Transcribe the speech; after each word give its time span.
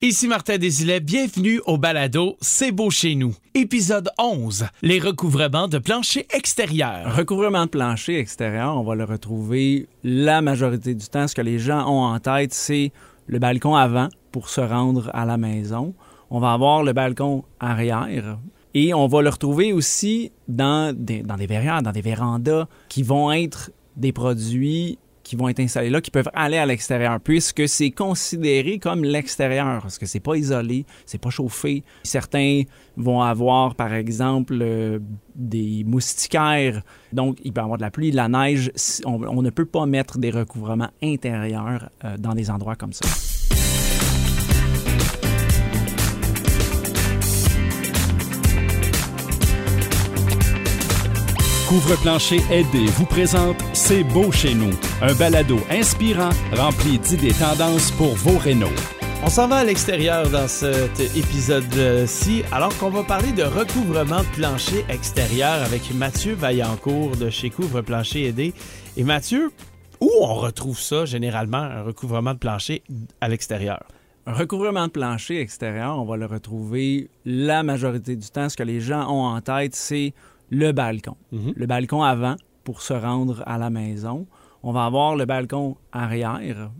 Ici 0.00 0.28
Martin 0.28 0.58
Desilets, 0.58 1.00
bienvenue 1.00 1.60
au 1.66 1.76
balado 1.76 2.36
C'est 2.40 2.70
beau 2.70 2.88
chez 2.88 3.16
nous. 3.16 3.34
Épisode 3.52 4.10
11, 4.16 4.68
les 4.80 5.00
recouvrements 5.00 5.66
de 5.66 5.78
plancher 5.78 6.24
extérieur. 6.32 7.16
Recouvrement 7.16 7.64
de 7.64 7.70
plancher 7.70 8.16
extérieur, 8.16 8.76
on 8.76 8.84
va 8.84 8.94
le 8.94 9.02
retrouver 9.02 9.88
la 10.04 10.40
majorité 10.40 10.94
du 10.94 11.04
temps. 11.08 11.26
Ce 11.26 11.34
que 11.34 11.42
les 11.42 11.58
gens 11.58 11.84
ont 11.90 12.04
en 12.04 12.20
tête, 12.20 12.54
c'est 12.54 12.92
le 13.26 13.40
balcon 13.40 13.74
avant 13.74 14.06
pour 14.30 14.50
se 14.50 14.60
rendre 14.60 15.10
à 15.14 15.24
la 15.24 15.36
maison. 15.36 15.94
On 16.30 16.38
va 16.38 16.52
avoir 16.52 16.84
le 16.84 16.92
balcon 16.92 17.42
arrière. 17.58 18.38
Et 18.74 18.94
on 18.94 19.08
va 19.08 19.20
le 19.20 19.30
retrouver 19.30 19.72
aussi 19.72 20.30
dans 20.46 20.94
des, 20.96 21.24
dans 21.24 21.34
verrières, 21.34 21.82
dans 21.82 21.90
des 21.90 22.02
vérandas 22.02 22.68
qui 22.88 23.02
vont 23.02 23.32
être 23.32 23.72
des 23.96 24.12
produits 24.12 24.96
qui 25.28 25.36
vont 25.36 25.50
être 25.50 25.60
installés 25.60 25.90
là, 25.90 26.00
qui 26.00 26.10
peuvent 26.10 26.30
aller 26.32 26.56
à 26.56 26.64
l'extérieur, 26.64 27.20
puisque 27.20 27.68
c'est 27.68 27.90
considéré 27.90 28.78
comme 28.78 29.04
l'extérieur, 29.04 29.82
parce 29.82 29.98
que 29.98 30.06
c'est 30.06 30.20
pas 30.20 30.36
isolé, 30.36 30.86
c'est 31.04 31.20
pas 31.20 31.28
chauffé. 31.28 31.84
Certains 32.02 32.62
vont 32.96 33.20
avoir, 33.20 33.74
par 33.74 33.92
exemple, 33.92 34.58
euh, 34.62 34.98
des 35.34 35.84
moustiquaires, 35.84 36.82
donc 37.12 37.36
il 37.44 37.52
peut 37.52 37.60
y 37.60 37.64
avoir 37.64 37.76
de 37.76 37.82
la 37.82 37.90
pluie, 37.90 38.10
de 38.10 38.16
la 38.16 38.28
neige. 38.28 38.72
On, 39.04 39.42
ne 39.42 39.50
peut 39.50 39.66
pas 39.66 39.84
mettre 39.84 40.16
des 40.16 40.30
recouvrements 40.30 40.90
intérieurs 41.02 41.90
euh, 42.04 42.16
dans 42.16 42.32
des 42.32 42.50
endroits 42.50 42.76
comme 42.76 42.94
ça. 42.94 43.06
Couvre-plancher 51.68 52.40
aidé 52.50 52.86
vous 52.86 53.04
présente 53.04 53.62
C'est 53.74 54.02
beau 54.02 54.32
chez 54.32 54.54
nous, 54.54 54.70
un 55.02 55.12
balado 55.12 55.58
inspirant 55.68 56.30
rempli 56.56 56.98
d'idées 56.98 57.34
tendances 57.34 57.90
pour 57.90 58.14
vos 58.14 58.38
rénaux. 58.38 58.72
On 59.22 59.28
s'en 59.28 59.48
va 59.48 59.56
à 59.56 59.64
l'extérieur 59.64 60.30
dans 60.30 60.48
cet 60.48 60.98
épisode-ci, 61.14 62.42
alors 62.52 62.74
qu'on 62.78 62.88
va 62.88 63.02
parler 63.02 63.32
de 63.32 63.42
recouvrement 63.42 64.20
de 64.20 64.34
plancher 64.34 64.82
extérieur 64.88 65.62
avec 65.62 65.92
Mathieu 65.92 66.32
Vaillancourt 66.32 67.18
de 67.18 67.28
chez 67.28 67.50
Couvre-plancher 67.50 68.24
aidé. 68.24 68.54
Et 68.96 69.04
Mathieu, 69.04 69.52
où 70.00 70.10
on 70.22 70.34
retrouve 70.36 70.80
ça 70.80 71.04
généralement, 71.04 71.58
un 71.58 71.82
recouvrement 71.82 72.32
de 72.32 72.38
plancher 72.38 72.82
à 73.20 73.28
l'extérieur? 73.28 73.84
Un 74.26 74.32
recouvrement 74.32 74.86
de 74.86 74.92
plancher 74.92 75.38
extérieur, 75.38 75.98
on 75.98 76.06
va 76.06 76.16
le 76.16 76.24
retrouver 76.24 77.10
la 77.26 77.62
majorité 77.62 78.16
du 78.16 78.30
temps. 78.30 78.48
Ce 78.48 78.56
que 78.56 78.62
les 78.62 78.80
gens 78.80 79.06
ont 79.10 79.26
en 79.26 79.40
tête, 79.42 79.74
c'est 79.74 80.14
le 80.50 80.72
balcon. 80.72 81.16
Mhm. 81.32 81.52
Le 81.56 81.66
balcon 81.66 82.02
avant 82.02 82.36
pour 82.64 82.82
se 82.82 82.92
rendre 82.92 83.42
à 83.46 83.58
la 83.58 83.70
maison. 83.70 84.26
On 84.62 84.72
va 84.72 84.84
avoir 84.84 85.16
le 85.16 85.24
balcon 85.24 85.76
arrière. 85.92 86.70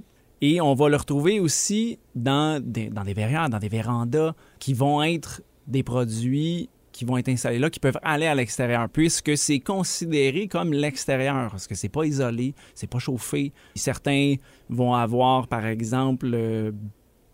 Et 0.40 0.60
on 0.60 0.74
va 0.74 0.88
le 0.88 0.96
retrouver 0.96 1.40
aussi 1.40 1.98
dans 2.14 2.62
des, 2.62 2.90
dans 2.90 3.04
des 3.04 3.14
verrières, 3.14 3.48
dans 3.48 3.58
des 3.58 3.68
vérandas 3.68 4.34
qui 4.58 4.74
vont 4.74 5.02
être 5.02 5.42
des 5.66 5.82
produits 5.82 6.68
qui 6.98 7.04
vont 7.04 7.16
être 7.16 7.28
installés 7.28 7.60
là, 7.60 7.70
qui 7.70 7.78
peuvent 7.78 8.00
aller 8.02 8.26
à 8.26 8.34
l'extérieur, 8.34 8.88
puisque 8.88 9.36
c'est 9.36 9.60
considéré 9.60 10.48
comme 10.48 10.72
l'extérieur, 10.72 11.48
parce 11.52 11.68
que 11.68 11.76
c'est 11.76 11.88
pas 11.88 12.02
isolé, 12.02 12.56
c'est 12.74 12.90
pas 12.90 12.98
chauffé. 12.98 13.52
Certains 13.76 14.34
vont 14.68 14.94
avoir, 14.94 15.46
par 15.46 15.64
exemple, 15.64 16.28
euh, 16.34 16.72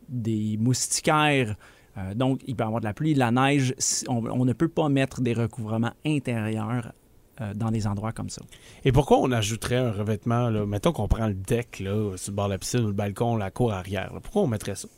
des 0.06 0.58
moustiquaires 0.58 1.56
euh, 1.96 2.14
donc, 2.14 2.40
il 2.46 2.56
peut 2.56 2.64
y 2.64 2.66
avoir 2.66 2.80
de 2.80 2.86
la 2.86 2.94
pluie, 2.94 3.14
de 3.14 3.18
la 3.18 3.30
neige. 3.30 3.74
On, 4.08 4.44
ne 4.44 4.52
peut 4.52 4.68
pas 4.68 4.88
mettre 4.88 5.20
des 5.20 5.32
recouvrements 5.32 5.92
intérieurs 6.04 6.92
euh, 7.40 7.54
dans 7.54 7.70
des 7.70 7.86
endroits 7.86 8.12
comme 8.12 8.30
ça. 8.30 8.42
Et 8.84 8.92
pourquoi 8.92 9.18
on 9.18 9.30
ajouterait 9.30 9.76
un 9.76 9.92
revêtement, 9.92 10.50
là, 10.50 10.66
mettons 10.66 10.92
qu'on 10.92 11.08
prend 11.08 11.28
le 11.28 11.34
deck 11.34 11.80
là, 11.80 12.16
sur 12.16 12.32
le 12.32 12.36
bord 12.36 12.46
de 12.46 12.52
la 12.52 12.58
piscine 12.58 12.80
ou 12.80 12.88
le 12.88 12.92
balcon, 12.92 13.36
la 13.36 13.50
cour 13.50 13.72
arrière, 13.72 14.12
pourquoi 14.22 14.42
on 14.42 14.46
mettrait 14.46 14.74
ça? 14.74 14.88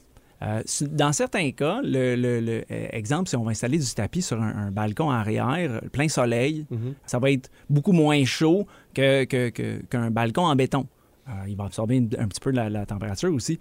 Euh, 0.43 0.63
dans 0.91 1.13
certains 1.15 1.51
cas, 1.53 1.81
le, 1.83 2.65
exemple, 2.95 3.31
si 3.31 3.37
on 3.37 3.45
va 3.45 3.53
installer 3.53 3.79
du 3.79 3.95
tapis 3.95 4.21
sur 4.21 4.41
un, 4.43 4.71
balcon 4.71 5.11
arrière, 5.11 5.81
plein 5.93 6.09
soleil, 6.09 6.67
mhm. 6.71 6.95
ça 7.07 7.19
va 7.19 7.31
être 7.31 7.51
beaucoup 7.71 7.93
moins 7.93 8.23
chaud 8.27 8.67
qu'un 8.93 9.25
que, 9.25 10.11
balcon 10.11 10.43
en 10.43 10.55
béton. 10.55 10.87
il 11.49 11.57
va 11.57 11.65
absorber 11.65 12.07
un 12.19 12.29
petit 12.29 12.41
peu 12.41 12.51
la, 12.51 12.69
la 12.69 12.85
température 12.85 13.33
aussi. 13.33 13.59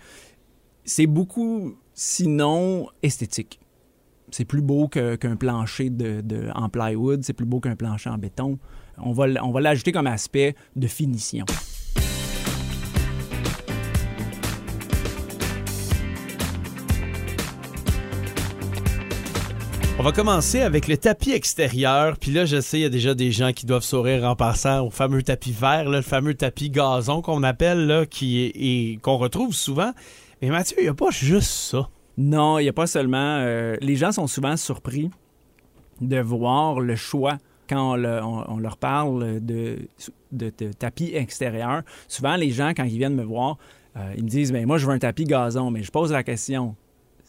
C'est 0.88 1.08
beaucoup 1.08 1.74
sinon 1.96 2.90
esthétique. 3.02 3.60
C'est 4.30 4.46
plus 4.46 4.62
beau 4.62 4.88
qu'un 4.88 5.36
plancher 5.36 5.92
en 6.54 6.70
plywood, 6.70 7.24
c'est 7.24 7.34
plus 7.34 7.48
beau 7.48 7.60
qu'un 7.60 7.76
plancher 7.76 8.12
en 8.12 8.20
béton. 8.20 8.60
On 9.00 9.12
va, 9.12 9.26
on 9.44 9.52
va 9.52 9.62
l'ajouter 9.62 9.92
comme 9.92 10.06
aspect 10.06 10.56
de 10.76 10.86
finition. 10.86 11.46
On 19.98 20.04
va 20.04 20.12
commencer 20.12 20.62
avec 20.62 20.88
le 20.88 20.98
tapis 20.98 21.32
extérieur. 21.32 22.20
Puis 22.20 22.30
là, 22.30 22.46
je 22.46 22.62
sais, 22.62 22.78
il 22.78 22.84
y 22.84 22.86
a 22.86 22.90
déjà 22.90 23.16
des 23.16 23.32
gens 23.32 23.54
qui 23.54 23.66
doivent 23.66 23.82
sourire 23.82 24.24
en 24.26 24.36
passant 24.36 24.86
au 24.86 24.92
fameux 24.92 25.24
tapis 25.24 25.52
vert, 25.52 25.90
le 25.90 26.04
fameux 26.04 26.36
tapis 26.36 26.70
gazon 26.70 27.24
qu'on 27.24 27.42
appelle, 27.42 27.88
là, 27.88 28.06
qui 28.06 29.00
qu'on 29.02 29.18
retrouve 29.18 29.56
souvent. 29.56 29.94
Mais 30.42 30.50
Mathieu, 30.50 30.78
il 30.80 30.84
n'y 30.84 30.90
a 30.90 30.94
pas 30.94 31.12
juste 31.12 31.52
ça. 31.52 31.90
Non, 32.18 32.60
il 32.60 32.64
n'y 32.64 32.70
a 32.70 32.74
pas 32.74 32.88
seulement. 32.88 33.38
Euh, 33.40 33.78
les 33.82 33.96
gens 33.96 34.12
sont 34.12 34.28
souvent 34.28 34.56
surpris 34.58 35.10
de 36.02 36.20
voir 36.20 36.80
le 36.80 36.96
choix 36.96 37.38
quand 37.68 37.98
on, 37.98 38.58
leur 38.58 38.78
parle 38.78 39.40
de, 39.44 39.80
de, 40.32 40.50
tapis 40.78 41.12
extérieur. 41.14 41.82
Souvent, 42.08 42.36
les 42.36 42.52
gens, 42.52 42.70
quand 42.70 42.84
ils 42.84 42.98
viennent 42.98 43.16
me 43.16 43.24
voir, 43.24 43.58
euh, 43.98 44.14
ils 44.16 44.24
me 44.24 44.30
disent 44.30 44.52
ben, 44.52 44.66
Moi, 44.66 44.78
je 44.78 44.86
veux 44.86 44.94
un 44.94 45.00
tapis 45.00 45.26
gazon. 45.26 45.72
Mais 45.72 45.84
je 45.84 45.92
pose 45.92 46.12
la 46.12 46.24
question 46.24 46.76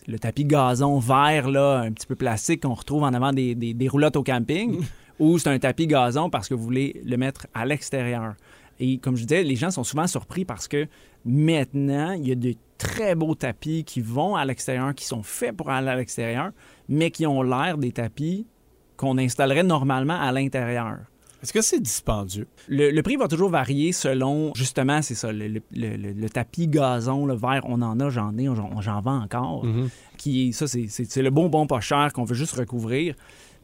le 0.06 0.18
tapis 0.18 0.44
gazon 0.44 0.98
vert, 0.98 1.50
là, 1.50 1.80
un 1.80 1.92
petit 1.92 2.06
peu 2.06 2.14
plastique 2.14 2.62
qu'on 2.62 2.74
retrouve 2.74 3.02
en 3.02 3.12
avant 3.12 3.32
des, 3.32 3.54
des 3.54 3.88
roulottes 3.88 4.16
au 4.16 4.22
camping, 4.22 4.84
ou 5.18 5.38
c'est 5.38 5.50
un 5.50 5.58
tapis 5.58 5.86
gazon 5.86 6.30
parce 6.30 6.48
que 6.48 6.54
vous 6.54 6.62
voulez 6.62 7.02
le 7.04 7.16
mettre 7.16 7.46
à 7.54 7.66
l'extérieur. 7.66 8.34
Et 8.78 8.98
comme 8.98 9.16
je 9.16 9.24
disais, 9.24 9.42
les 9.42 9.56
gens 9.56 9.70
sont 9.70 9.84
souvent 9.84 10.06
surpris 10.06 10.44
parce 10.44 10.68
que 10.68 10.86
maintenant, 11.26 12.12
il 12.12 12.28
y 12.28 12.32
a 12.32 12.34
de 12.34 12.54
très 12.78 13.14
beaux 13.14 13.34
tapis 13.34 13.84
qui 13.84 14.00
vont 14.00 14.36
à 14.36 14.44
l'extérieur, 14.44 14.94
qui 14.94 15.04
sont 15.04 15.22
faits 15.22 15.56
pour 15.56 15.70
aller 15.70 15.88
à 15.88 15.96
l'extérieur, 15.96 16.50
mais 16.88 17.10
qui 17.10 17.26
ont 17.26 17.42
l'air 17.42 17.78
des 17.78 17.92
tapis 17.92 18.46
qu'on 18.96 19.18
installerait 19.18 19.62
normalement 19.62 20.18
à 20.18 20.32
l'intérieur. 20.32 20.98
Est-ce 21.42 21.52
que 21.52 21.60
c'est 21.60 21.80
dispendieux? 21.80 22.48
Le, 22.66 23.00
prix 23.02 23.16
va 23.16 23.28
toujours 23.28 23.50
varier 23.50 23.92
selon, 23.92 24.52
justement, 24.54 25.02
c'est 25.02 25.14
ça, 25.14 25.30
le, 25.32 26.28
tapis 26.28 26.66
gazon, 26.66 27.26
le 27.26 27.34
vert, 27.34 27.60
on 27.64 27.82
en 27.82 28.00
a, 28.00 28.08
j'en 28.08 28.36
ai, 28.38 28.46
j'en 28.80 29.00
vends 29.00 29.22
encore. 29.22 29.66
Mm-hmm. 29.66 29.88
qui, 30.16 30.52
ça, 30.52 30.66
c'est 30.66 31.22
le 31.22 31.30
bon, 31.30 31.48
bon, 31.48 31.66
pas 31.66 31.80
cher 31.80 32.12
qu'on 32.12 32.24
veut 32.24 32.34
juste 32.34 32.54
recouvrir. 32.54 33.14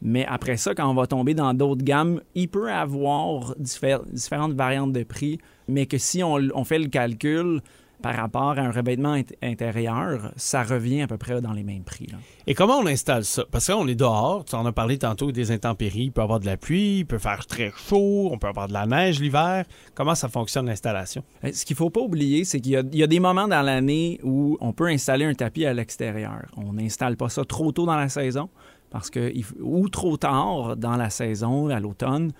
Mais 0.05 0.25
après 0.25 0.57
ça, 0.57 0.75
quand 0.75 0.87
on 0.89 0.93
va 0.93 1.07
tomber 1.07 1.33
dans 1.33 1.53
d'autres 1.53 1.83
gammes, 1.83 2.19
il 2.35 2.49
peut 2.49 2.69
avoir 2.69 3.55
différentes 3.57 4.53
variantes 4.53 4.91
de 4.91 5.03
prix, 5.03 5.39
mais 5.69 5.85
que 5.85 5.97
si 5.97 6.21
on, 6.21 6.63
fait 6.65 6.79
le 6.79 6.87
calcul 6.87 7.61
par 8.01 8.17
rapport 8.17 8.59
à 8.59 8.59
un 8.59 8.71
revêtement 8.71 9.17
intérieur, 9.41 10.33
ça 10.35 10.61
revient 10.63 11.03
à 11.03 11.07
peu 11.07 11.15
près 11.15 11.39
dans 11.39 11.53
les 11.53 11.63
mêmes 11.63 11.85
prix. 11.85 12.07
Et 12.47 12.53
comment 12.53 12.79
on 12.79 12.85
installe 12.85 13.23
ça? 13.23 13.45
Parce 13.49 13.67
qu'on 13.67 13.87
est 13.87 13.95
dehors, 13.95 14.43
tu 14.43 14.55
en 14.55 14.65
as 14.65 14.73
parlé 14.73 14.97
tantôt 14.97 15.31
des 15.31 15.51
intempéries, 15.51 16.03
il 16.03 16.11
peut 16.11 16.19
y 16.19 16.23
avoir 16.25 16.41
de 16.41 16.47
la 16.47 16.57
pluie, 16.57 16.99
il 16.99 17.05
peut 17.05 17.17
faire 17.17 17.45
très 17.45 17.71
chaud, 17.71 18.27
on 18.29 18.37
peut 18.37 18.47
avoir 18.47 18.67
de 18.67 18.73
la 18.73 18.85
neige 18.85 19.21
l'hiver. 19.21 19.63
Comment 19.95 20.15
ça 20.15 20.27
fonctionne 20.27 20.65
l'installation? 20.65 21.23
Euh, 21.45 21.51
ce 21.53 21.63
qu'il 21.63 21.75
ne 21.75 21.77
faut 21.77 21.89
pas 21.89 22.01
oublier, 22.01 22.43
c'est 22.43 22.59
qu'il 22.59 22.73
y, 22.73 23.03
a 23.03 23.07
des 23.07 23.19
moments 23.21 23.47
dans 23.47 23.61
l'année 23.61 24.19
où 24.21 24.57
on 24.59 24.73
peut 24.73 24.87
installer 24.87 25.23
un 25.23 25.33
tapis 25.33 25.65
à 25.65 25.73
l'extérieur. 25.73 26.41
On 26.57 26.73
n'installe 26.73 27.15
pas 27.15 27.29
ça 27.29 27.45
trop 27.45 27.71
tôt 27.71 27.85
dans 27.85 27.95
la 27.95 28.09
saison 28.09 28.49
parce 28.93 29.09
que, 29.09 29.33
ou 29.59 29.89
trop 29.89 30.17
tard 30.17 30.77
dans 30.77 30.95
la 30.97 31.09
saison, 31.09 31.67
à 31.69 31.79
l'automne, 31.79 32.31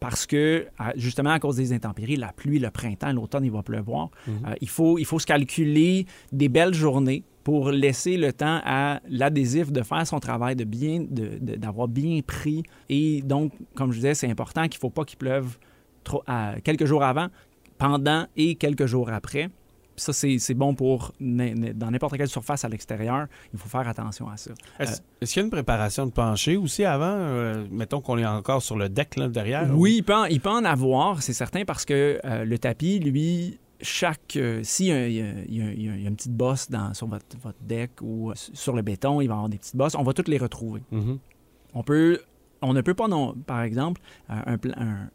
parce 0.00 0.24
que, 0.26 0.66
justement, 0.96 1.30
à 1.32 1.38
cause 1.38 1.56
des 1.56 1.74
intempéries, 1.74 2.16
la 2.16 2.32
pluie, 2.32 2.58
le 2.58 2.70
printemps, 2.70 3.12
l'automne, 3.12 3.44
il 3.44 3.50
va 3.50 3.62
pleuvoir. 3.62 4.08
Mhm. 4.26 4.34
Euh, 4.46 4.54
il, 4.62 4.70
faut, 4.70 4.98
il 4.98 5.04
faut 5.04 5.18
se 5.18 5.26
calculer 5.26 6.06
des 6.32 6.48
belles 6.48 6.72
journées 6.72 7.24
pour 7.44 7.70
laisser 7.70 8.16
le 8.16 8.32
temps 8.32 8.60
à 8.64 9.00
l'adhésif 9.10 9.70
de 9.70 9.82
faire 9.82 10.06
son 10.06 10.18
travail, 10.18 10.56
de 10.56 10.64
bien, 10.64 11.04
d'avoir 11.10 11.88
bien 11.88 12.20
pris. 12.26 12.62
Et 12.88 13.20
donc, 13.20 13.52
comme 13.74 13.92
je 13.92 13.96
disais, 13.96 14.14
c'est 14.14 14.30
important 14.30 14.62
qu'il 14.62 14.78
ne 14.78 14.80
faut 14.80 14.90
pas 14.90 15.04
qu'il 15.04 15.18
pleuve 15.18 15.58
trop, 16.04 16.22
quelques 16.64 16.86
jours 16.86 17.02
avant, 17.02 17.26
pendant 17.76 18.26
et 18.34 18.54
quelques 18.54 18.86
jours 18.86 19.10
après 19.10 19.50
ça, 19.98 20.12
c'est 20.12 20.54
bon 20.54 20.74
pour 20.74 21.12
dans 21.20 21.90
n'importe 21.90 22.16
quelle 22.16 22.28
surface 22.28 22.64
à 22.64 22.68
l'extérieur. 22.68 23.26
Il 23.52 23.58
faut 23.58 23.68
faire 23.68 23.86
attention 23.86 24.28
à 24.28 24.36
ça. 24.36 24.52
Est-ce 24.78 25.00
euh, 25.00 25.26
qu'il 25.26 25.36
y 25.36 25.40
a 25.40 25.42
une 25.44 25.50
préparation 25.50 26.06
de 26.06 26.12
plancher 26.12 26.56
aussi 26.56 26.84
avant? 26.84 27.06
Euh, 27.06 27.66
mettons 27.70 28.00
qu'on 28.00 28.18
est 28.18 28.26
encore 28.26 28.62
sur 28.62 28.76
le 28.76 28.88
deck 28.88 29.16
là, 29.16 29.28
derrière. 29.28 29.68
Oui, 29.74 29.96
il, 29.98 30.02
peut 30.02 30.14
en, 30.14 30.24
il 30.24 30.40
peut 30.40 30.50
en 30.50 30.64
avoir, 30.64 31.22
c'est 31.22 31.32
certain, 31.32 31.64
parce 31.64 31.84
que 31.84 32.20
euh, 32.24 32.44
le 32.44 32.58
tapis, 32.58 32.98
lui, 32.98 33.58
chaque. 33.80 34.38
S'il 34.62 34.86
y, 34.86 35.20
a, 35.20 36.08
une 36.08 36.16
petite 36.16 36.34
bosse 36.34 36.70
dans, 36.70 36.94
sur 36.94 37.06
votre, 37.06 37.26
deck 37.60 38.00
ou 38.00 38.32
sur 38.34 38.74
le 38.74 38.82
béton, 38.82 39.20
il 39.20 39.28
va 39.28 39.34
y 39.34 39.36
avoir 39.36 39.48
des 39.48 39.58
petites 39.58 39.76
bosses. 39.76 39.94
On 39.94 40.02
va 40.02 40.12
toutes 40.12 40.28
les 40.28 40.38
retrouver. 40.38 40.82
Mm-hmm. 40.92 41.18
On 41.74 41.82
peut. 41.82 42.20
On 42.60 42.72
ne 42.72 42.80
peut 42.80 42.94
pas, 42.94 43.06
non, 43.06 43.36
par 43.46 43.62
exemple, 43.62 44.00
un, 44.28 44.58
un, 44.76 45.10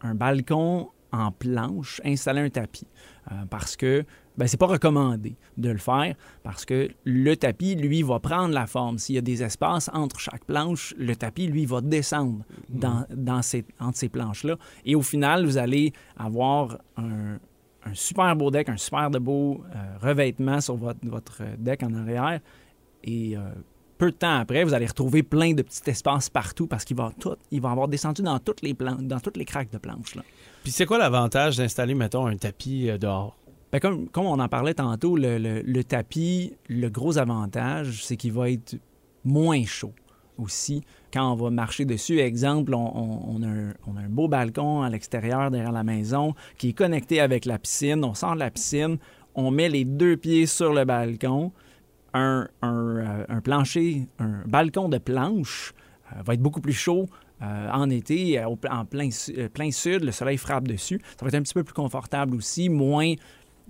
un 0.00 0.14
balcon 0.14 0.88
en 1.12 1.30
planche, 1.30 2.00
installer 2.04 2.40
un 2.40 2.50
tapis. 2.50 2.86
Euh, 3.30 3.34
parce 3.50 3.76
que 3.76 4.04
ben, 4.36 4.46
c'est 4.46 4.56
pas 4.56 4.66
recommandé 4.66 5.36
de 5.56 5.70
le 5.70 5.78
faire 5.78 6.14
parce 6.42 6.64
que 6.64 6.88
le 7.04 7.36
tapis, 7.36 7.74
lui, 7.74 8.02
va 8.02 8.20
prendre 8.20 8.54
la 8.54 8.66
forme. 8.66 8.98
S'il 8.98 9.14
y 9.14 9.18
a 9.18 9.22
des 9.22 9.42
espaces 9.42 9.90
entre 9.92 10.20
chaque 10.20 10.44
planche, 10.44 10.94
le 10.98 11.16
tapis, 11.16 11.46
lui, 11.46 11.66
va 11.66 11.80
descendre 11.80 12.44
dans, 12.68 13.04
dans 13.10 13.42
ces, 13.42 13.64
entre 13.80 13.98
ces 13.98 14.08
planches-là. 14.08 14.56
Et 14.84 14.94
au 14.94 15.02
final, 15.02 15.44
vous 15.44 15.58
allez 15.58 15.92
avoir 16.16 16.78
un, 16.96 17.38
un 17.86 17.94
super 17.94 18.34
beau 18.36 18.50
deck, 18.50 18.68
un 18.68 18.76
super 18.76 19.10
de 19.10 19.18
beau 19.18 19.64
euh, 19.74 19.96
revêtement 20.00 20.60
sur 20.60 20.76
votre, 20.76 21.00
votre, 21.02 21.42
deck 21.58 21.82
en 21.82 21.94
arrière. 21.94 22.40
Et 23.04 23.36
euh, 23.36 23.40
peu 23.98 24.10
de 24.10 24.16
temps 24.16 24.36
après, 24.36 24.64
vous 24.64 24.74
allez 24.74 24.86
retrouver 24.86 25.22
plein 25.22 25.54
de 25.54 25.62
petits 25.62 25.90
espaces 25.90 26.28
partout 26.28 26.66
parce 26.66 26.84
qu'il 26.84 26.96
va, 26.96 27.12
tout, 27.18 27.36
il 27.50 27.60
va 27.60 27.70
avoir 27.70 27.88
descendu 27.88 28.22
dans 28.22 28.38
toutes 28.38 28.62
les, 28.62 28.74
plan 28.74 28.96
dans 29.00 29.20
toutes 29.20 29.36
les 29.36 29.44
craques 29.44 29.70
de 29.70 29.78
planches. 29.78 30.14
Là. 30.14 30.22
Puis 30.62 30.72
c'est 30.72 30.86
quoi 30.86 30.98
l'avantage 30.98 31.56
d'installer, 31.56 31.94
mettons, 31.94 32.26
un 32.26 32.36
tapis 32.36 32.90
euh, 32.90 32.98
dehors? 32.98 33.36
Bien, 33.72 33.80
comme, 33.80 34.08
comme, 34.08 34.26
on 34.26 34.38
en 34.38 34.48
parlait 34.48 34.74
tantôt, 34.74 35.16
le, 35.16 35.38
le, 35.38 35.62
le 35.62 35.84
tapis, 35.84 36.52
le 36.68 36.88
gros 36.88 37.18
avantage, 37.18 38.04
c'est 38.04 38.16
qu'il 38.16 38.32
va 38.32 38.50
être 38.50 38.76
moins 39.24 39.64
chaud 39.64 39.92
aussi 40.38 40.82
quand 41.12 41.32
on 41.32 41.36
va 41.36 41.50
marcher 41.50 41.84
dessus. 41.84 42.18
Exemple, 42.18 42.74
on, 42.74 42.78
on, 42.78 43.42
a, 43.42 43.46
un, 43.46 43.74
on 43.86 43.96
a, 43.96 44.00
un, 44.00 44.08
beau 44.08 44.28
balcon 44.28 44.82
à 44.82 44.90
l'extérieur 44.90 45.50
derrière 45.50 45.72
la 45.72 45.84
maison 45.84 46.34
qui 46.58 46.70
est 46.70 46.72
connecté 46.72 47.20
avec 47.20 47.44
la 47.44 47.58
piscine. 47.58 48.04
On 48.04 48.14
sort 48.14 48.34
de 48.34 48.40
la 48.40 48.50
piscine, 48.50 48.98
on 49.34 49.50
met 49.50 49.68
les 49.68 49.84
deux 49.84 50.16
pieds 50.16 50.46
sur 50.46 50.72
le 50.72 50.84
balcon. 50.84 51.52
Un, 52.18 52.48
un, 52.62 53.26
un 53.28 53.40
plancher, 53.42 54.08
un 54.18 54.42
balcon 54.46 54.88
de 54.88 54.96
planche 54.96 55.74
euh, 56.12 56.22
va 56.22 56.32
être 56.32 56.40
beaucoup 56.40 56.62
plus 56.62 56.72
chaud 56.72 57.10
euh, 57.42 57.70
en 57.70 57.90
été, 57.90 58.38
euh, 58.38 58.46
en 58.46 58.84
plein, 58.86 59.10
plein 59.52 59.70
sud, 59.70 60.02
le 60.02 60.12
soleil 60.12 60.38
frappe 60.38 60.66
dessus. 60.66 60.98
Ça 61.18 61.26
va 61.26 61.28
être 61.28 61.34
un 61.34 61.42
petit 61.42 61.52
peu 61.52 61.62
plus 61.62 61.74
confortable 61.74 62.34
aussi, 62.36 62.68
moins 62.68 63.14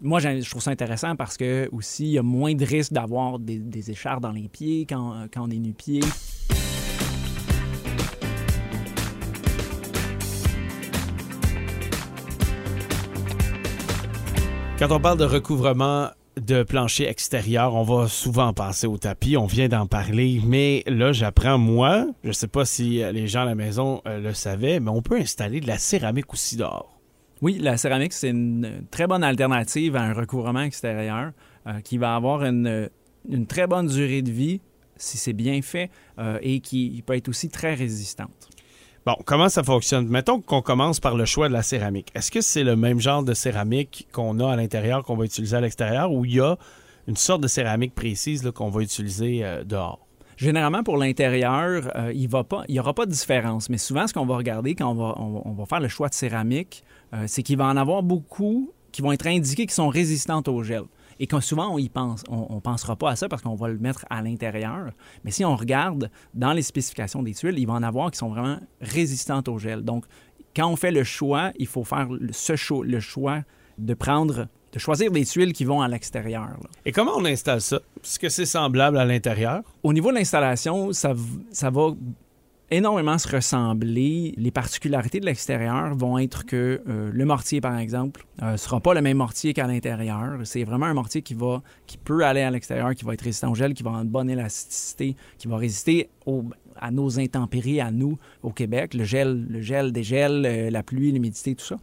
moi, 0.02 0.20
je 0.20 0.46
trouve 0.50 0.60
ça 0.60 0.70
intéressant 0.70 1.16
parce 1.16 1.38
que 1.38 1.70
aussi, 1.72 2.04
il 2.04 2.10
y 2.10 2.18
a 2.18 2.22
moins 2.22 2.54
de 2.54 2.66
risque 2.66 2.92
d'avoir 2.92 3.38
des, 3.38 3.58
des, 3.58 3.90
écharpes 3.90 4.20
dans 4.20 4.30
les 4.30 4.46
pieds 4.46 4.84
quand, 4.86 5.26
quand 5.32 5.48
on 5.48 5.50
est 5.50 5.56
nu-pied. 5.56 6.00
Quand 14.78 14.92
on 14.92 15.00
parle 15.00 15.16
de 15.16 15.24
recouvrement 15.24 16.10
de 16.40 16.62
plancher 16.62 17.08
extérieur, 17.08 17.74
on 17.74 17.82
va 17.82 18.08
souvent 18.08 18.52
penser 18.52 18.86
au 18.86 18.98
tapis, 18.98 19.36
on 19.36 19.46
vient 19.46 19.68
d'en 19.68 19.86
parler, 19.86 20.40
mais 20.44 20.82
là 20.86 21.12
j'apprends 21.12 21.58
moi, 21.58 22.06
je 22.24 22.32
sais 22.32 22.48
pas 22.48 22.64
si 22.64 23.02
les 23.12 23.26
gens 23.26 23.42
à 23.42 23.46
la 23.46 23.54
maison 23.54 24.02
euh, 24.06 24.20
le 24.20 24.34
savaient, 24.34 24.80
mais 24.80 24.90
on 24.90 25.02
peut 25.02 25.16
installer 25.16 25.60
de 25.60 25.66
la 25.66 25.78
céramique 25.78 26.32
aussi 26.32 26.56
dehors. 26.56 27.00
Oui, 27.42 27.58
la 27.58 27.76
céramique, 27.76 28.12
c'est 28.12 28.30
une 28.30 28.86
très 28.90 29.06
bonne 29.06 29.22
alternative 29.22 29.96
à 29.96 30.02
un 30.02 30.12
recouvrement 30.12 30.62
extérieur 30.62 31.32
euh, 31.66 31.80
qui 31.80 31.98
va 31.98 32.14
avoir 32.14 32.44
une, 32.44 32.88
très 33.48 33.66
bonne 33.66 33.86
durée 33.86 34.22
de 34.22 34.30
vie 34.30 34.60
si 34.96 35.18
c'est 35.18 35.34
bien 35.34 35.60
fait 35.60 35.90
euh, 36.18 36.38
et 36.40 36.60
qui 36.60 37.02
peut 37.04 37.14
être 37.14 37.28
aussi 37.28 37.50
très 37.50 37.74
résistante. 37.74 38.48
Bon, 39.06 39.14
comment 39.24 39.48
ça 39.48 39.62
fonctionne? 39.62 40.08
Mettons 40.08 40.40
qu'on 40.40 40.62
commence 40.62 40.98
par 40.98 41.14
le 41.14 41.24
choix 41.26 41.46
de 41.46 41.52
la 41.52 41.62
céramique. 41.62 42.08
Est-ce 42.16 42.32
que 42.32 42.40
c'est 42.40 42.64
le 42.64 42.74
même 42.74 42.98
genre 42.98 43.22
de 43.22 43.34
céramique 43.34 44.08
qu'on 44.10 44.40
a 44.40 44.52
à 44.52 44.56
l'intérieur 44.56 45.04
qu'on 45.04 45.16
va 45.16 45.24
utiliser 45.24 45.56
à 45.56 45.60
l'extérieur 45.60 46.10
ou 46.10 46.24
il 46.24 46.34
y 46.34 46.40
a 46.40 46.56
une 47.06 47.14
sorte 47.14 47.40
de 47.40 47.46
céramique 47.46 47.94
précise 47.94 48.50
qu'on 48.52 48.68
va 48.68 48.82
utiliser 48.82 49.44
euh, 49.44 49.62
dehors? 49.62 50.04
Généralement, 50.36 50.82
pour 50.82 50.96
l'intérieur, 50.96 51.88
euh, 51.94 52.12
il 52.12 52.28
n'y 52.68 52.80
aura 52.80 52.94
pas 52.94 53.06
de 53.06 53.12
différence. 53.12 53.70
Mais 53.70 53.78
souvent, 53.78 54.08
ce 54.08 54.12
qu'on 54.12 54.26
va 54.26 54.36
regarder 54.36 54.74
quand 54.74 54.90
on 54.90 55.54
va, 55.54 55.66
faire 55.66 55.78
le 55.78 55.86
choix 55.86 56.08
de 56.08 56.14
céramique, 56.14 56.82
euh, 57.14 57.26
c'est 57.28 57.44
qu'il 57.44 57.58
va 57.58 57.66
en 57.66 57.76
avoir 57.76 58.02
beaucoup 58.02 58.72
qui 58.90 59.02
vont 59.02 59.12
être 59.12 59.28
indiquées 59.28 59.66
qui 59.66 59.74
sont 59.74 59.88
résistantes 59.88 60.48
au 60.48 60.64
gel 60.64 60.82
et 61.18 61.26
que 61.26 61.40
souvent 61.40 61.74
on 61.74 61.78
y 61.78 61.88
pense. 61.88 62.22
On 62.28 62.56
ne 62.56 62.60
pensera 62.60 62.96
pas 62.96 63.10
à 63.10 63.16
ça 63.16 63.28
parce 63.28 63.42
qu'on 63.42 63.54
va 63.54 63.68
le 63.68 63.78
mettre 63.78 64.04
à 64.10 64.22
l'intérieur. 64.22 64.90
Mais 65.24 65.30
si 65.30 65.44
on 65.44 65.56
regarde 65.56 66.10
dans 66.34 66.52
les 66.52 66.62
spécifications 66.62 67.22
des 67.22 67.34
tuiles, 67.34 67.58
il 67.58 67.66
va 67.66 67.74
en 67.74 67.82
avoir 67.82 68.10
qui 68.10 68.18
sont 68.18 68.28
vraiment 68.28 68.58
résistantes 68.80 69.48
au 69.48 69.58
gel. 69.58 69.82
Donc, 69.82 70.04
quand 70.54 70.68
on 70.68 70.76
fait 70.76 70.92
le 70.92 71.04
choix, 71.04 71.52
il 71.58 71.66
faut 71.66 71.84
faire 71.84 72.08
ce 72.30 72.56
choix, 72.56 72.84
le 72.84 73.00
choix 73.00 73.42
de 73.78 73.94
prendre 73.94 74.48
de 74.72 74.78
choisir 74.78 75.10
des 75.10 75.24
tuiles 75.24 75.54
qui 75.54 75.64
vont 75.64 75.80
à 75.80 75.88
l'extérieur. 75.88 76.50
Et 76.84 76.92
comment 76.92 77.12
on 77.16 77.24
installe 77.24 77.62
ça? 77.62 77.76
Est-ce 78.04 78.18
que 78.18 78.28
c'est 78.28 78.44
semblable 78.44 78.98
à 78.98 79.06
l'intérieur? 79.06 79.62
Au 79.82 79.94
niveau 79.94 80.10
de 80.10 80.16
l'installation, 80.16 80.92
ça, 80.92 81.14
ça 81.50 81.70
va 81.70 81.92
énormément 82.70 83.18
se 83.18 83.28
ressembler. 83.28 84.34
Les 84.36 84.50
particularités 84.50 85.20
de 85.20 85.26
l'extérieur 85.26 85.94
vont 85.94 86.18
être 86.18 86.44
que 86.44 86.82
euh, 86.88 87.10
le 87.12 87.24
mortier, 87.24 87.60
par 87.60 87.78
exemple, 87.78 88.26
ne 88.40 88.46
euh, 88.46 88.56
sera 88.56 88.80
pas 88.80 88.94
le 88.94 89.02
même 89.02 89.18
mortier 89.18 89.54
qu'à 89.54 89.66
l'intérieur. 89.66 90.38
C'est 90.44 90.64
vraiment 90.64 90.86
un 90.86 90.94
mortier 90.94 91.22
qui 91.22 91.34
va, 91.34 91.62
qui 91.86 91.98
peut 91.98 92.24
aller 92.24 92.42
à 92.42 92.50
l'extérieur, 92.50 92.94
qui 92.94 93.04
va 93.04 93.14
être 93.14 93.22
résistant 93.22 93.50
au 93.50 93.54
gel, 93.54 93.74
qui 93.74 93.82
va 93.82 93.90
avoir 93.90 94.02
une 94.02 94.10
bonne 94.10 94.30
élasticité, 94.30 95.16
qui 95.38 95.48
va 95.48 95.56
résister 95.56 96.10
au, 96.26 96.44
à 96.80 96.90
nos 96.90 97.18
intempéries, 97.18 97.80
à 97.80 97.90
nous, 97.90 98.18
au 98.42 98.50
Québec, 98.50 98.94
le 98.94 99.04
gel, 99.04 99.46
le 99.48 99.60
gel, 99.60 99.92
des 99.92 100.02
gels, 100.02 100.44
euh, 100.46 100.70
la 100.70 100.82
pluie, 100.82 101.12
l'humidité, 101.12 101.54
tout 101.54 101.64
ça. 101.64 101.76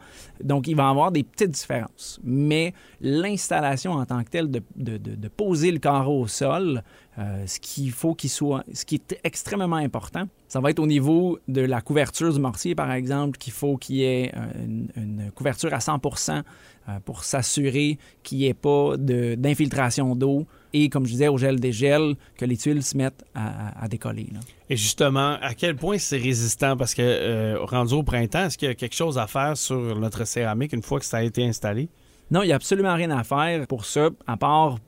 Donc, 0.43 0.67
il 0.67 0.75
va 0.75 0.83
y 0.83 0.89
avoir 0.89 1.11
des 1.11 1.23
petites 1.23 1.51
différences. 1.51 2.19
Mais 2.23 2.73
l'installation 3.01 3.93
en 3.93 4.05
tant 4.05 4.23
que 4.23 4.29
telle, 4.29 4.51
de, 4.51 4.61
de, 4.75 4.97
de, 4.97 5.27
poser 5.27 5.71
le 5.71 5.79
carreau 5.79 6.21
au 6.21 6.27
sol, 6.27 6.83
euh, 7.19 7.45
ce 7.45 7.59
qu'il 7.59 7.91
faut 7.91 8.15
qu'il 8.15 8.29
soit, 8.29 8.63
ce 8.73 8.85
qui 8.85 8.95
est 8.95 9.19
extrêmement 9.23 9.75
important, 9.75 10.23
ça 10.47 10.59
va 10.59 10.71
être 10.71 10.79
au 10.79 10.87
niveau 10.87 11.37
de 11.47 11.61
la 11.61 11.81
couverture 11.81 12.33
du 12.33 12.39
mortier, 12.39 12.73
par 12.73 12.91
exemple, 12.91 13.37
qu'il 13.37 13.53
faut 13.53 13.77
qu'il 13.77 13.97
y 13.97 14.03
ait 14.03 14.31
une, 14.55 14.87
une, 14.95 15.31
couverture 15.31 15.73
à 15.73 15.77
100% 15.77 16.41
euh, 16.89 16.99
pour 17.05 17.23
s'assurer 17.23 17.99
qu'il 18.23 18.39
n'y 18.39 18.47
ait 18.47 18.53
pas 18.53 18.95
d'infiltration 18.97 20.15
d'eau 20.15 20.47
et, 20.73 20.89
comme 20.89 21.05
je 21.05 21.11
disais, 21.11 21.27
au 21.27 21.37
gel 21.37 21.59
des 21.59 21.71
gels, 21.71 22.15
que 22.35 22.45
les 22.45 22.57
tuiles 22.57 22.83
se 22.83 22.97
mettent 22.97 23.23
à, 23.35 23.83
à 23.83 23.87
décoller. 23.87 24.27
Là. 24.33 24.39
Et 24.69 24.75
justement, 24.75 25.37
à 25.39 25.53
quel 25.53 25.75
point 25.75 25.99
c'est 25.99 26.17
résistant? 26.17 26.75
Parce 26.75 26.95
que 26.95 27.03
euh, 27.03 27.57
rendu 27.61 27.93
au 27.93 28.01
printemps, 28.01 28.45
est-ce 28.45 28.57
qu'il 28.57 28.67
y 28.67 28.71
a 28.71 28.75
quelque 28.75 28.95
chose 28.95 29.19
à 29.19 29.27
faire 29.27 29.55
sur 29.55 29.99
notre 29.99 30.25
céramique 30.25 30.73
une 30.73 30.81
fois 30.81 30.99
que 30.99 31.05
ça 31.05 31.17
a 31.17 31.23
été 31.23 31.45
installé? 31.45 31.89
Non, 32.31 32.41
il 32.41 32.47
n'y 32.47 32.53
a 32.53 32.55
absolument 32.55 32.95
rien 32.95 33.11
à 33.11 33.23
faire 33.23 33.67
pour 33.67 33.85
ça, 33.85 34.09
à 34.25 34.35
part 34.37 34.79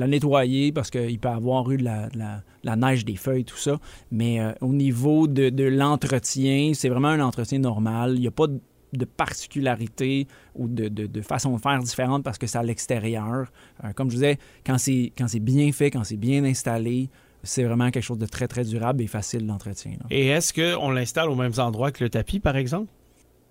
la 0.00 0.06
nettoyer 0.06 0.72
parce 0.72 0.90
qu'il 0.90 1.18
peut 1.18 1.28
avoir 1.28 1.70
eu 1.70 1.76
de 1.76 1.84
la, 1.84 2.08
de, 2.08 2.18
la, 2.18 2.36
de 2.36 2.42
la, 2.64 2.76
neige, 2.76 3.04
des 3.04 3.16
feuilles, 3.16 3.44
tout 3.44 3.56
ça. 3.56 3.78
Mais 4.10 4.40
euh, 4.40 4.52
au 4.60 4.72
niveau 4.72 5.26
de, 5.26 5.48
de 5.50 5.64
l'entretien, 5.64 6.72
c'est 6.74 6.88
vraiment 6.88 7.08
un 7.08 7.20
entretien 7.20 7.58
normal. 7.58 8.12
Il 8.14 8.20
n'y 8.20 8.26
a 8.26 8.32
pas 8.32 8.46
de 8.46 8.60
de 8.92 9.04
particularité 9.04 10.26
ou 10.54 10.68
de, 10.68 10.88
de, 10.88 11.06
de, 11.06 11.20
façon 11.20 11.54
de 11.54 11.60
faire 11.60 11.78
différente 11.80 12.24
parce 12.24 12.38
que 12.38 12.46
c'est 12.46 12.58
à 12.58 12.62
l'extérieur. 12.62 13.50
Euh, 13.84 13.92
comme 13.92 14.10
je 14.10 14.16
disais, 14.16 14.38
quand 14.64 14.78
c'est, 14.78 15.12
quand 15.16 15.28
c'est 15.28 15.40
bien 15.40 15.70
fait, 15.72 15.90
quand 15.90 16.04
c'est 16.04 16.16
bien 16.16 16.44
installé, 16.44 17.10
c'est 17.42 17.64
vraiment 17.64 17.90
quelque 17.90 18.04
chose 18.04 18.18
de 18.18 18.26
très, 18.26 18.48
très 18.48 18.64
durable 18.64 19.02
et 19.02 19.06
facile 19.06 19.46
d'entretien. 19.46 19.92
Et 20.10 20.28
est-ce 20.28 20.52
qu'on 20.52 20.90
l'installe 20.90 21.28
aux 21.28 21.36
mêmes 21.36 21.52
endroits 21.58 21.92
que 21.92 22.02
le 22.02 22.10
tapis, 22.10 22.40
par 22.40 22.56
exemple? 22.56 22.90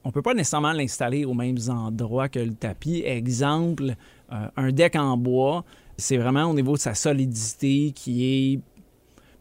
On 0.03 0.09
ne 0.09 0.13
peut 0.13 0.21
pas 0.21 0.33
nécessairement 0.33 0.71
l'installer 0.71 1.25
aux 1.25 1.33
mêmes 1.33 1.57
endroits 1.69 2.29
que 2.29 2.39
le 2.39 2.53
tapis. 2.53 3.03
Exemple, 3.05 3.95
euh, 4.31 4.47
un 4.55 4.71
deck 4.71 4.95
en 4.95 5.17
bois, 5.17 5.65
c'est 5.97 6.17
vraiment 6.17 6.45
au 6.45 6.53
niveau 6.53 6.73
de 6.73 6.79
sa 6.79 6.93
solidité 6.93 7.91
qui 7.93 8.25
est 8.25 8.59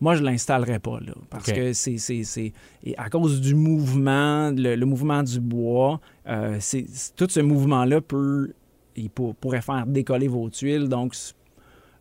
moi, 0.01 0.15
je 0.15 0.21
ne 0.21 0.27
l'installerai 0.27 0.79
pas, 0.79 1.01
là, 1.01 1.15
parce 1.31 1.49
okay. 1.49 1.73
que 1.73 1.73
c'est 1.73 2.53
à 2.99 3.09
cause 3.09 3.41
du 3.41 3.55
mouvement, 3.55 4.51
le, 4.51 4.75
le 4.77 4.87
mouvement 4.87 5.23
du 5.23 5.41
bois, 5.41 6.01
euh, 6.29 6.59
tout 7.17 7.27
ce 7.31 7.41
mouvement-là 7.41 8.03
peut, 8.03 8.53
il 8.95 9.09
pour, 9.09 9.35
pourrait 9.35 9.63
faire 9.63 9.87
décoller 9.87 10.29
vos 10.29 10.51
tuiles. 10.51 10.89
Donc, 10.89 11.15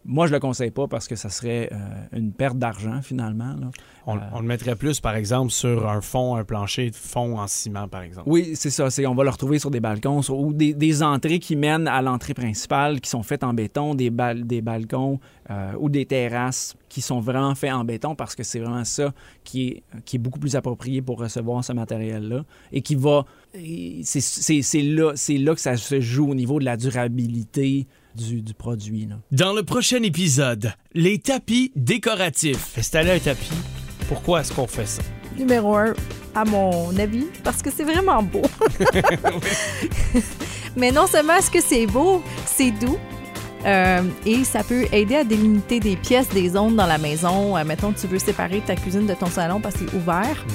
moi, 0.06 0.28
je 0.28 0.34
le 0.34 0.40
conseille 0.40 0.70
pas 0.70 0.88
parce 0.88 1.08
que 1.08 1.16
ça 1.16 1.30
serait 1.30 1.70
euh, 1.72 1.78
une 2.14 2.32
perte 2.32 2.58
d'argent, 2.58 3.02
finalement. 3.02 3.56
Là. 3.60 3.72
On, 4.06 4.18
euh... 4.18 4.22
on, 4.34 4.40
le 4.40 4.46
mettrait 4.46 4.76
plus, 4.76 5.00
par 5.00 5.16
exemple, 5.16 5.52
sur 5.52 5.90
un 5.90 6.00
fond, 6.00 6.36
un 6.36 6.44
plancher 6.44 6.92
de 6.92 6.96
fond 6.96 7.40
en 7.40 7.48
ciment, 7.48 7.88
par 7.88 8.04
exemple. 8.04 8.30
Oui, 8.30 8.52
c'est 8.56 8.70
ça. 8.70 8.88
On 9.08 9.16
va 9.16 9.24
le 9.24 9.30
retrouver 9.32 9.58
sur 9.58 9.72
des 9.72 9.80
balcons 9.80 10.22
sur, 10.22 10.38
ou 10.40 10.54
des, 10.54 10.74
des, 10.74 11.02
entrées 11.02 11.40
qui 11.40 11.56
mènent 11.56 11.88
à 11.88 12.04
l'entrée 12.04 12.36
principale, 12.36 13.02
qui 13.02 13.10
sont 13.10 13.24
faites 13.24 13.44
en 13.44 13.54
béton, 13.54 13.96
des, 13.96 14.12
bal 14.12 14.46
des 14.46 14.62
balcons 14.62 15.20
euh, 15.50 15.74
ou 15.80 15.90
des 15.90 16.06
terrasses 16.06 16.76
qui 16.88 17.02
sont 17.02 17.20
vraiment 17.20 17.56
faits 17.56 17.74
en 17.74 17.84
béton 17.84 18.16
parce 18.16 18.36
que 18.36 18.44
c'est 18.44 18.60
vraiment 18.60 18.86
ça 18.86 19.12
qui 19.44 19.68
est, 19.68 19.84
qui 20.06 20.16
est 20.16 20.20
beaucoup 20.20 20.40
plus 20.40 20.56
approprié 20.56 21.02
pour 21.02 21.20
recevoir 21.20 21.64
ce 21.64 21.74
matériel-là 21.74 22.46
et 22.72 22.82
qui 22.82 22.96
va... 22.96 23.26
C'est 24.04 24.82
là, 24.82 25.14
là 25.14 25.56
que 25.56 25.62
ça 25.62 25.78
se 25.78 26.00
joue 26.00 26.30
au 26.30 26.36
niveau 26.36 26.60
de 26.60 26.66
la 26.66 26.78
durabilité 26.78 27.88
du, 28.16 28.42
du 28.42 28.54
produit. 28.54 29.08
Là. 29.08 29.16
Dans 29.32 29.54
le 29.54 29.64
prochain 29.64 30.02
épisode, 30.04 30.74
les 30.94 31.20
tapis 31.20 31.72
décoratifs. 31.76 32.78
Installer 32.78 33.12
un 33.12 33.20
tapis, 33.20 33.52
pourquoi 34.08 34.42
est-ce 34.42 34.54
qu'on 34.54 34.68
fait 34.68 34.86
ça? 34.86 35.02
Numéro 35.38 35.76
un, 35.76 35.94
à 36.34 36.46
mon 36.46 36.98
avis, 36.98 37.26
parce 37.44 37.62
que 37.62 37.70
c'est 37.72 37.84
vraiment 37.84 38.24
beau. 38.24 38.42
Mais 40.78 40.92
non 40.92 41.08
seulement 41.08 41.36
est-ce 41.36 41.52
que 41.52 41.62
c'est 41.62 41.88
beau, 41.88 42.22
c'est 42.46 42.72
doux. 42.72 42.98
Euh, 43.66 44.02
et 44.26 44.44
ça 44.44 44.64
peut 44.64 44.86
aider 44.92 45.16
à 45.16 45.24
délimiter 45.24 45.80
des 45.80 45.96
pièces, 45.96 46.30
des 46.30 46.50
zones 46.50 46.76
dans 46.76 46.86
la 46.86 46.98
maison. 46.98 47.58
Euh, 47.58 47.64
mettons, 47.66 47.92
tu 47.94 48.08
veux 48.08 48.20
séparer 48.20 48.62
ta 48.66 48.76
cuisine 48.76 49.08
de 49.08 49.14
ton 49.14 49.28
salon 49.28 49.60
parce 49.60 49.76
qu'il 49.76 49.88
est 49.88 49.96
ouvert. 49.96 50.46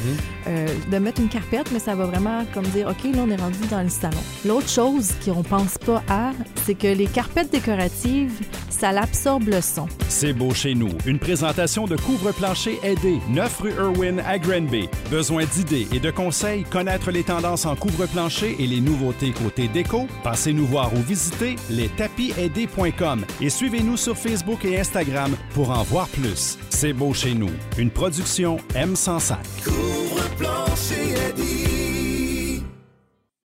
Euh, 0.47 0.67
de 0.91 0.99
mettre 0.99 1.21
une 1.21 1.29
carpette, 1.29 1.71
mais 1.73 1.79
ça 1.79 1.95
va 1.95 2.07
vraiment 2.07 2.45
comme 2.55 2.67
dire, 2.67 2.89
OK, 2.89 3.05
là, 3.13 3.23
on 3.27 3.31
est 3.31 3.37
rendu 3.37 3.59
dans 3.71 3.83
le 3.83 3.89
salon. 3.89 4.19
L'autre 4.47 4.69
chose 4.69 5.13
qu'on 5.25 5.43
pense 5.43 5.79
pas 5.79 6.03
à, 6.09 6.33
c'est 6.65 6.75
que 6.75 6.87
les 6.87 7.07
carpettes 7.07 7.51
décoratives, 7.51 8.33
ça 8.69 8.93
l'absorbe 8.93 9.49
le 9.49 9.61
son. 9.61 9.87
C'est 10.09 10.33
beau 10.33 10.55
chez 10.55 10.75
nous. 10.75 10.91
Une 11.07 11.19
présentation 11.19 11.87
de 11.87 11.97
couvre-plancher 11.97 12.79
aidé, 12.83 13.19
9 13.29 13.61
rue 13.61 13.73
Irwin 13.73 14.21
à 14.27 14.39
Granby. 14.39 14.89
Besoin 15.11 15.45
d'idées 15.45 15.87
et 15.93 16.01
de 16.01 16.11
conseils, 16.11 16.65
connaître 16.65 17.11
les 17.11 17.23
tendances 17.23 17.67
en 17.67 17.77
couvre-plancher 17.77 18.57
et 18.59 18.67
les 18.67 18.81
nouveautés 18.81 19.33
côté 19.33 19.69
déco? 19.69 20.07
Passez 20.23 20.53
nous 20.53 20.67
voir 20.67 20.93
ou 20.95 21.03
visitez 21.03 21.57
et 23.41 23.51
suivez-nous 23.51 23.97
sur 23.97 24.17
Facebook 24.17 24.65
et 24.65 24.79
Instagram 24.79 25.35
pour 25.55 25.71
en 25.71 25.83
voir 25.83 26.09
plus. 26.09 26.59
C'est 26.69 26.93
beau 26.93 27.15
chez 27.15 27.35
nous. 27.35 27.51
Une 27.79 27.91
production 27.91 28.59
M105. 28.75 29.90